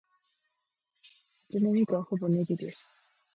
[1.51, 2.83] 初音ミクはほぼネギです